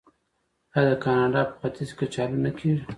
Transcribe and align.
آیا 0.77 0.91
د 0.97 1.01
کاناډا 1.03 1.41
په 1.49 1.53
ختیځ 1.59 1.89
کې 1.97 2.05
کچالو 2.09 2.37
نه 2.45 2.51
کیږي؟ 2.57 2.83